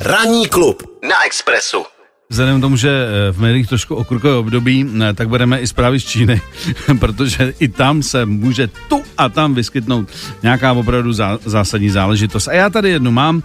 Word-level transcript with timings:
Ranní 0.00 0.48
klub 0.48 0.82
na 1.08 1.24
Expressu. 1.26 1.84
Vzhledem 2.28 2.58
k 2.58 2.60
tomu, 2.60 2.76
že 2.76 2.90
eh, 2.90 3.32
v 3.32 3.40
médiích 3.40 3.68
trošku 3.68 3.94
okurkové 3.94 4.34
období, 4.34 4.86
eh, 5.02 5.14
tak 5.14 5.28
bereme 5.28 5.60
i 5.60 5.66
zprávy 5.66 6.00
z 6.00 6.04
Číny, 6.04 6.40
protože 6.98 7.54
i 7.58 7.68
tam 7.68 8.02
se 8.02 8.26
může 8.26 8.66
tu 8.88 9.02
a 9.18 9.28
tam 9.28 9.54
vyskytnout 9.54 10.08
nějaká 10.42 10.72
opravdu 10.72 11.12
zá, 11.12 11.38
zásadní 11.44 11.90
záležitost. 11.90 12.48
A 12.48 12.52
já 12.52 12.70
tady 12.70 12.90
jednu 12.90 13.10
mám. 13.10 13.42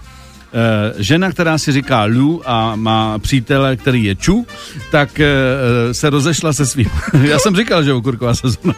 Eh, 0.54 0.94
žena, 0.98 1.32
která 1.32 1.58
si 1.58 1.72
říká 1.72 2.06
Lu 2.06 2.42
a 2.46 2.76
má 2.76 3.20
přítele, 3.20 3.76
který 3.76 4.04
je 4.04 4.16
Ču, 4.16 4.48
tak 4.92 5.22
se 5.92 6.10
rozešla 6.10 6.54
se 6.54 6.66
svým. 6.66 6.90
já 7.24 7.40
jsem 7.40 7.56
říkal, 7.56 7.84
že 7.84 7.94
okurková 7.94 8.36
sezona. 8.36 8.74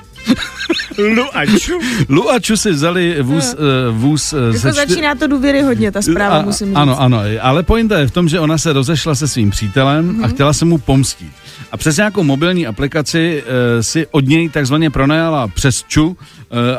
Lu 0.97 1.25
a 1.33 1.45
Ču? 1.45 1.79
Lu 2.09 2.31
a 2.31 2.39
Ču 2.39 2.57
si 2.57 2.71
vzali 2.71 3.17
vůz, 3.21 3.55
uh, 3.89 3.97
vůz 3.97 4.33
jako 4.33 4.59
se 4.59 4.71
začíná 4.71 5.15
to 5.15 5.27
důvěry 5.27 5.61
hodně, 5.61 5.91
ta 5.91 6.01
zpráva, 6.01 6.37
a, 6.37 6.41
musím 6.41 6.67
říct. 6.67 6.75
Ano, 6.77 7.01
ano, 7.01 7.21
ale 7.41 7.63
pointa 7.63 7.99
je 7.99 8.07
v 8.07 8.11
tom, 8.11 8.29
že 8.29 8.39
ona 8.39 8.57
se 8.57 8.73
rozešla 8.73 9.15
se 9.15 9.27
svým 9.27 9.49
přítelem 9.49 10.09
mm-hmm. 10.09 10.23
a 10.23 10.27
Mhm. 10.27 10.33
chtěla 10.33 10.53
se 10.53 10.65
mu 10.65 10.77
pomstit. 10.77 11.31
A 11.71 11.77
přes 11.77 11.97
nějakou 11.97 12.23
mobilní 12.23 12.67
aplikaci 12.67 13.43
uh, 13.43 13.81
si 13.81 14.07
od 14.11 14.27
něj 14.27 14.49
takzvaně 14.49 14.89
pronajala 14.89 15.47
přes 15.47 15.83
Ču 15.87 16.07
uh, 16.07 16.15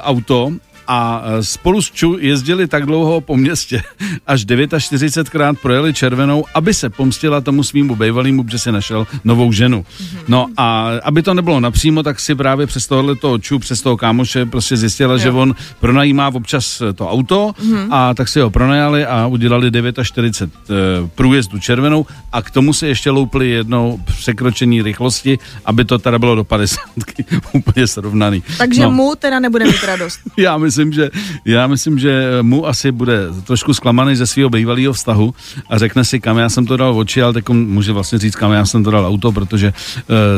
auto 0.03 0.53
a 0.87 1.23
eh, 1.25 1.45
spolu 1.45 1.83
s 1.83 1.91
Ču 1.91 2.17
jezdili 2.21 2.69
tak 2.69 2.87
dlouho 2.87 3.21
po 3.21 3.37
městě, 3.37 3.83
až 4.27 4.47
49krát 4.47 5.57
projeli 5.63 5.95
červenou, 5.95 6.45
aby 6.55 6.75
se 6.75 6.91
pomstila 6.91 7.41
tomu 7.41 7.63
svýmu 7.63 7.97
bývalýmu, 7.97 8.45
protože 8.45 8.59
si 8.59 8.73
našel 8.73 9.07
novou 9.25 9.53
ženu. 9.53 9.85
No 10.29 10.47
a 10.57 10.91
aby 11.03 11.23
to 11.23 11.35
nebylo 11.35 11.61
napřímo, 11.61 12.03
tak 12.03 12.21
si 12.21 12.35
právě 12.35 12.67
přes 12.67 12.87
tohle 12.87 13.17
toho 13.17 13.39
Ču, 13.39 13.59
přes 13.59 13.83
toho 13.83 13.97
kámoše 13.97 14.47
prostě 14.47 14.77
zjistila, 14.77 15.17
že 15.17 15.31
on 15.31 15.55
pronajímá 15.81 16.29
občas 16.35 16.83
to 16.95 17.11
auto 17.11 17.53
a 17.91 18.15
tak 18.15 18.29
si 18.29 18.41
ho 18.41 18.51
pronajali 18.51 19.07
a 19.07 19.27
udělali 19.27 19.71
49 20.03 20.71
eh, 20.71 21.09
průjezdů 21.15 21.59
červenou 21.59 22.07
a 22.33 22.43
k 22.43 22.51
tomu 22.51 22.73
si 22.73 22.87
ještě 22.87 23.11
loupli 23.11 23.51
jednou 23.51 24.01
překročení 24.05 24.83
rychlosti, 24.83 25.39
aby 25.65 25.85
to 25.85 25.99
teda 25.99 26.19
bylo 26.19 26.35
do 26.35 26.45
50 26.45 26.81
úplně 27.53 27.87
srovnaný. 27.87 28.43
Takže 28.59 28.83
no. 28.83 28.91
mu 28.91 29.15
teda 29.19 29.41
nebude 29.41 29.65
mít 29.65 29.85
radost. 29.85 30.21
Já 30.37 30.59
myslím, 30.59 30.74
že, 30.93 31.11
já 31.45 31.67
myslím, 31.67 31.99
že 31.99 32.29
mu 32.43 32.67
asi 32.67 32.93
bude 32.93 33.19
trošku 33.45 33.75
zklamaný 33.75 34.17
ze 34.17 34.27
svého 34.27 34.51
bývalého 34.51 34.93
vztahu 34.93 35.35
a 35.71 35.79
řekne 35.79 36.05
si, 36.05 36.21
kam 36.21 36.39
já 36.39 36.49
jsem 36.49 36.67
to 36.67 36.77
dal 36.77 36.99
oči, 36.99 37.23
ale 37.23 37.33
teď 37.33 37.49
může 37.49 37.93
vlastně 37.93 38.19
říct, 38.19 38.37
kam 38.37 38.53
já 38.53 38.67
jsem 38.67 38.85
to 38.85 38.91
dal 38.91 39.07
auto, 39.07 39.33
protože 39.33 39.73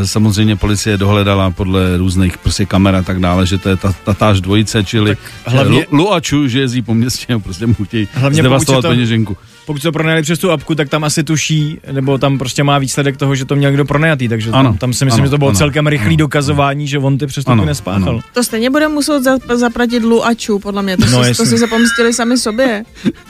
e, 0.02 0.06
samozřejmě 0.06 0.56
policie 0.56 0.96
dohledala 0.98 1.50
podle 1.50 1.96
různých 1.96 2.38
prostě 2.38 2.66
kamer 2.66 2.94
a 2.94 3.02
tak 3.02 3.20
dále, 3.20 3.46
že 3.46 3.58
to 3.58 3.68
je 3.68 3.76
ta, 3.76 3.94
tatáž 4.04 4.40
dvojice, 4.40 4.84
čili 4.84 5.16
hlavně- 5.46 5.62
hlavně, 5.70 5.86
Lu, 5.90 5.98
Lu 5.98 6.12
a 6.14 6.20
Ču, 6.20 6.48
že 6.48 6.60
jezdí 6.60 6.82
po 6.82 6.94
městě 6.94 7.34
a 7.34 7.38
prostě 7.38 7.66
mu 7.66 7.74
chtějí 7.74 8.08
Hlavně 8.14 8.42
zdevastovat 8.42 8.82
to- 8.82 8.88
peněženku. 8.88 9.36
Pokud 9.66 9.82
to 9.82 9.92
pronajali 9.92 10.22
přes 10.22 10.38
tu 10.38 10.50
apku, 10.50 10.74
tak 10.74 10.88
tam 10.88 11.04
asi 11.04 11.24
tuší, 11.24 11.78
nebo 11.92 12.18
tam 12.18 12.38
prostě 12.38 12.62
má 12.62 12.78
výsledek 12.78 13.16
toho, 13.16 13.34
že 13.34 13.44
to 13.44 13.56
měl 13.56 13.70
někdo 13.70 13.84
pronajatý, 13.84 14.28
takže 14.28 14.50
Ano, 14.50 14.68
tam, 14.68 14.78
tam 14.78 14.92
si 14.92 15.04
myslím, 15.04 15.20
ano, 15.20 15.26
že 15.26 15.30
to 15.30 15.38
bylo 15.38 15.50
ano, 15.50 15.58
celkem 15.58 15.86
rychlý 15.86 16.06
ano, 16.08 16.16
dokazování, 16.16 16.88
že 16.88 16.98
on 16.98 17.18
ty 17.18 17.26
přestupky 17.26 17.52
Ano, 17.52 17.64
nespáchal. 17.64 18.08
ano. 18.08 18.20
To 18.34 18.44
stejně 18.44 18.70
bude 18.70 18.88
muset 18.88 19.22
za, 19.22 19.30
zaplatit 19.54 20.02
Lu 20.02 20.25
a 20.26 20.34
Ču, 20.34 20.58
podle 20.58 20.82
mě. 20.82 20.96
To, 20.96 21.06
No, 21.06 21.24
si, 21.24 21.34
to 21.34 21.46
si 21.46 21.58
se 21.58 21.66
pomstili 21.66 22.12
sami 22.12 22.38
sobě. 22.38 22.84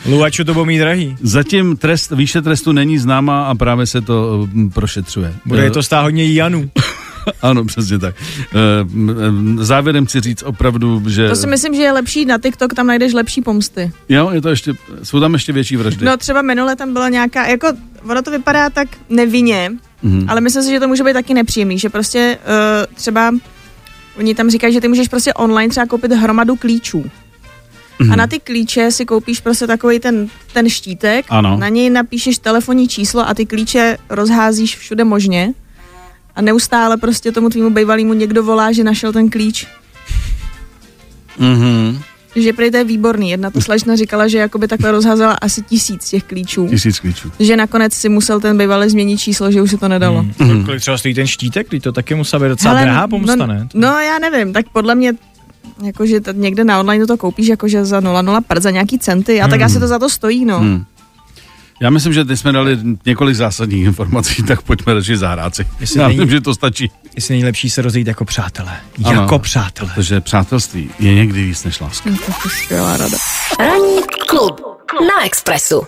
Luaču 0.07 0.45
to 0.45 0.55
budou 0.55 0.65
mít 0.65 0.79
drahý. 0.79 1.17
Zatím 1.21 1.77
trest, 1.77 2.11
výše 2.11 2.43
trestu 2.43 2.73
není 2.73 2.99
známa 2.99 3.47
a 3.47 3.55
právě 3.55 3.87
se 3.87 4.01
to 4.01 4.49
mm, 4.53 4.71
prošetřuje. 4.71 5.35
Bude 5.45 5.67
Eh, 5.67 5.71
to 5.71 5.83
stát 5.83 6.03
hodně 6.03 6.33
Janů. 6.33 6.71
Ano, 7.43 7.65
přesně 7.65 7.99
tak. 7.99 8.15
Eh, 8.55 9.65
Závěrem 9.65 10.07
chci 10.07 10.21
říct 10.21 10.43
opravdu, 10.43 11.03
že... 11.09 11.29
To 11.29 11.37
si 11.37 11.47
myslím, 11.47 11.75
že 11.75 11.83
je 11.83 11.93
lepší 11.93 12.25
na 12.25 12.39
TikTok, 12.39 12.75
tam 12.75 12.87
najdeš 12.87 13.13
lepší 13.13 13.43
pomsty. 13.43 13.93
Jo, 14.09 14.31
je 14.33 14.41
to 14.41 14.49
ještě, 14.49 14.73
jsou 15.03 15.21
tam 15.21 15.33
ještě 15.33 15.53
větší 15.53 15.77
vraždy. 15.77 16.07
No 16.07 16.17
třeba 16.17 16.43
minule 16.43 16.77
tam 16.77 16.93
byla 16.93 17.09
nějaká, 17.09 17.47
jako 17.47 17.69
ono 18.11 18.23
to 18.23 18.31
vypadá 18.31 18.71
tak 18.71 18.89
nevinně, 19.11 19.73
Mhm. 20.03 20.25
ale 20.29 20.41
myslím 20.41 20.63
si, 20.63 20.71
že 20.71 20.81
to 20.81 20.89
může 20.89 21.05
být 21.05 21.13
taky 21.13 21.35
nepříjemný, 21.35 21.79
že 21.79 21.89
prostě 21.89 22.39
uh, 22.89 22.95
třeba 22.95 23.33
oni 24.19 24.35
tam 24.35 24.51
říkají, 24.51 24.73
že 24.73 24.81
ty 24.81 24.89
můžeš 24.89 25.09
prostě 25.09 25.35
online 25.35 25.71
třeba 25.71 25.87
koupit 25.87 26.13
hromadu 26.13 26.57
klíčů. 26.57 27.11
Mhm. 27.99 28.13
A 28.13 28.17
na 28.17 28.27
ty 28.27 28.39
klíče 28.41 28.91
si 28.91 29.05
koupíš 29.07 29.41
prostě 29.41 29.67
takový 29.67 29.99
ten, 30.01 30.29
ten 30.53 30.69
štítek, 30.71 31.27
Ano. 31.29 31.57
na 31.57 31.69
něj 31.69 31.91
napíšeš 31.91 32.39
telefonní 32.39 32.89
číslo 32.89 33.29
a 33.29 33.35
ty 33.35 33.47
klíče 33.47 33.99
rozházíš 34.11 34.77
všude 34.77 35.05
možně. 35.05 35.53
A 36.35 36.43
neustále 36.43 36.97
prostě 36.97 37.33
tomu 37.33 37.49
tvýmu 37.49 37.71
bývalému 37.71 38.13
někdo 38.13 38.43
volá, 38.43 38.73
že 38.73 38.85
našel 38.85 39.13
ten 39.13 39.31
klíč. 39.31 39.67
Mhm. 41.39 42.03
Že 42.37 42.53
prý 42.53 42.71
to 42.71 42.77
je 42.77 42.85
výborný. 42.85 43.31
Jedna 43.31 43.51
to 43.51 43.61
slečna 43.61 43.97
říkala, 43.97 44.29
že 44.29 44.39
jakoby 44.39 44.69
takhle 44.69 44.91
rozházela 44.91 45.33
asi 45.33 45.63
tisíc 45.63 46.09
těch 46.09 46.25
klíčů. 46.25 46.69
Tisíc 46.69 47.01
klíčů. 47.01 47.33
Že 47.41 47.57
nakonec 47.57 47.93
si 47.95 48.09
musel 48.09 48.41
ten 48.41 48.59
bývalý 48.59 48.91
změnit 48.91 49.19
číslo, 49.19 49.53
že 49.53 49.63
už 49.63 49.71
se 49.71 49.77
to 49.79 49.89
nedalo. 49.89 50.19
Hmm. 50.19 50.33
Mhm. 50.39 50.65
Kolik 50.65 50.81
třeba 50.81 50.99
stojí 50.99 51.15
ten 51.15 51.27
štítek, 51.27 51.69
Teď 51.69 51.83
to 51.83 51.93
taky 51.93 52.15
musela 52.15 52.43
být 52.43 52.49
docela 52.49 52.75
Hele, 52.75 52.85
drahá 52.87 53.09
pomsta, 53.09 53.37
no, 53.37 53.47
ne? 53.47 53.69
No 53.75 53.89
já 54.01 54.19
nevím, 54.19 54.53
tak 54.53 54.67
podle 54.73 54.95
mě 54.95 55.13
jakože 55.85 56.21
t- 56.21 56.33
někde 56.37 56.65
na 56.65 56.81
online 56.81 57.07
to 57.07 57.17
koupíš 57.17 57.47
jakože 57.47 57.85
za 57.85 58.01
0,0 58.01 58.41
prd, 58.47 58.63
za 58.63 58.71
nějaký 58.71 58.99
centy 58.99 59.41
a 59.41 59.49
tak 59.49 59.63
asi 59.63 59.81
to 59.81 59.87
za 59.89 59.99
to 59.99 60.11
stojí, 60.11 60.45
no. 60.45 60.59
Hmm. 60.59 60.85
Já 61.81 61.91
myslím, 61.91 62.13
že 62.13 62.25
teď 62.25 62.39
jsme 62.39 62.53
dali 62.53 62.79
několik 63.07 63.37
zásadních 63.37 63.85
informací, 63.85 64.43
tak 64.43 64.63
pojďme 64.63 64.95
radši 64.95 65.17
zahrát 65.17 65.55
si. 65.55 65.67
Jestli 65.81 66.01
Já 66.01 66.09
není- 66.09 66.19
myslím, 66.19 66.31
že 66.31 66.41
to 66.41 66.55
stačí. 66.55 66.91
Jestli 67.15 67.35
nejlepší 67.35 67.71
se 67.71 67.83
rozejít 67.83 68.07
jako 68.07 68.25
přátelé. 68.25 68.77
Ano. 69.05 69.21
Jako 69.23 69.39
přátelé. 69.39 69.91
Protože 69.95 70.21
přátelství 70.21 70.91
je 70.99 71.15
někdy 71.15 71.45
víc 71.45 71.65
než 71.65 71.81
láska. 71.81 72.11
To 72.11 72.33
je 72.45 72.51
skvělá 72.65 72.97
rada. 72.97 73.19
Ranní 73.59 74.03
klub 74.29 74.61
na 75.01 75.25
Expressu. 75.27 75.83